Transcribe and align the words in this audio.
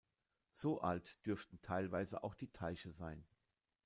So 0.55 0.81
alt 0.81 1.23
dürften 1.27 1.61
teilweise 1.61 2.23
auch 2.23 2.33
die 2.33 2.47
Teiche 2.51 2.91
sein. 2.91 3.23